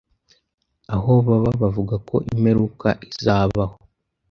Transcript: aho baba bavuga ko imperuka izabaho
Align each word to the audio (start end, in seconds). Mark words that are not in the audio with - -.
aho 0.95 1.11
baba 1.27 1.51
bavuga 1.61 1.95
ko 2.07 2.15
imperuka 2.31 2.87
izabaho 3.09 3.75